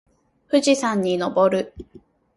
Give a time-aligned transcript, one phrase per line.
[0.47, 1.75] 富士山に登る